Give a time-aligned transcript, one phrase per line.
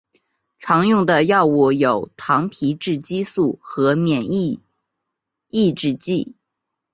[0.57, 4.59] 常用的药物有糖皮质激素和免疫
[5.47, 6.37] 抑制剂。